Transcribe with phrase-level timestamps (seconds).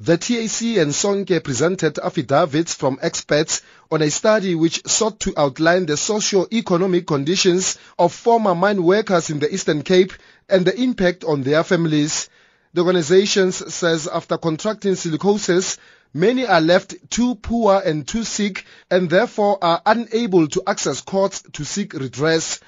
[0.00, 5.86] The TAC and Sonke presented affidavits from experts on a study which sought to outline
[5.86, 10.12] the socio-economic conditions of former mine workers in the Eastern Cape
[10.48, 12.28] and the impact on their families.
[12.74, 15.78] The organization says after contracting silicosis,
[16.14, 21.42] many are left too poor and too sick and therefore are unable to access courts
[21.54, 22.60] to seek redress.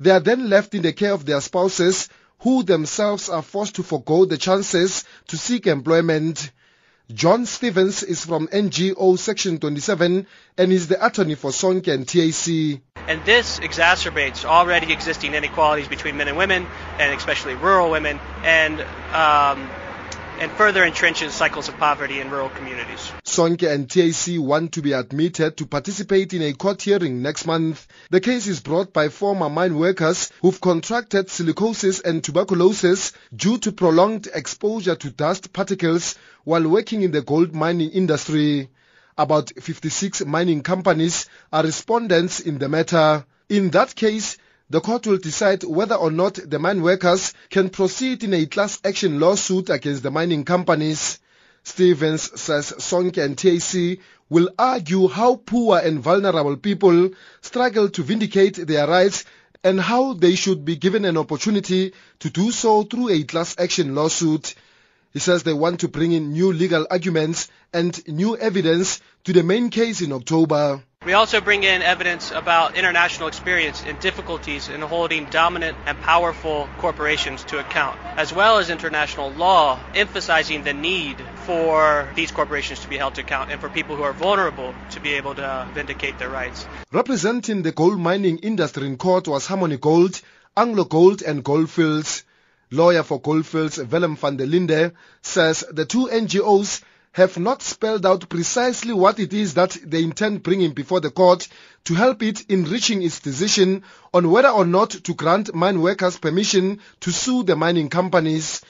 [0.00, 2.08] They are then left in the care of their spouses
[2.40, 6.50] who themselves are forced to forego the chances to seek employment.
[7.10, 10.26] John Stevens is from NGO Section 27
[10.56, 12.80] and is the attorney for Sonke and TAC.
[13.08, 16.66] And this exacerbates already existing inequalities between men and women,
[16.98, 18.80] and especially rural women, and
[19.12, 19.68] um,
[20.38, 23.12] and further entrenches cycles of poverty in rural communities.
[23.32, 27.86] Sonke and TAC want to be admitted to participate in a court hearing next month.
[28.10, 33.72] The case is brought by former mine workers who've contracted silicosis and tuberculosis due to
[33.72, 38.68] prolonged exposure to dust particles while working in the gold mining industry.
[39.16, 43.24] About 56 mining companies are respondents in the matter.
[43.48, 44.36] In that case,
[44.68, 48.78] the court will decide whether or not the mine workers can proceed in a class
[48.84, 51.18] action lawsuit against the mining companies.
[51.64, 57.10] Stevens says Sonke and TAC will argue how poor and vulnerable people
[57.40, 59.24] struggle to vindicate their rights
[59.62, 63.94] and how they should be given an opportunity to do so through a class action
[63.94, 64.54] lawsuit.
[65.12, 69.42] He says they want to bring in new legal arguments and new evidence to the
[69.42, 70.82] main case in October.
[71.04, 76.68] We also bring in evidence about international experience and difficulties in holding dominant and powerful
[76.78, 82.88] corporations to account, as well as international law emphasizing the need for these corporations to
[82.88, 85.66] be held to account and for people who are vulnerable to be able to uh,
[85.74, 86.66] vindicate their rights.
[86.92, 90.20] Representing the gold mining industry in court was Harmony Gold,
[90.56, 92.24] Anglo Gold and Goldfields.
[92.70, 98.26] Lawyer for Goldfields, Willem van der Linde, says the two NGOs have not spelled out
[98.30, 101.46] precisely what it is that they intend bringing before the court
[101.84, 103.82] to help it in reaching its decision
[104.14, 108.62] on whether or not to grant mine workers permission to sue the mining companies.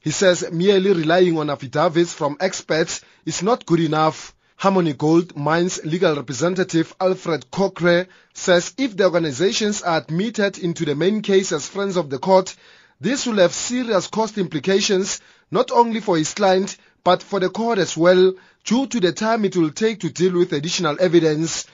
[0.00, 4.34] He says merely relying on affidavits from experts is not good enough.
[4.56, 10.94] Harmony Gold Mines legal representative Alfred Cockrell says if the organizations are admitted into the
[10.96, 12.56] main case as friends of the court,
[13.00, 15.20] this will have serious cost implications
[15.50, 19.44] not only for his client but for the court as well due to the time
[19.44, 21.66] it will take to deal with additional evidence.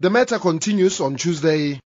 [0.00, 1.80] The matter continues on Tuesday.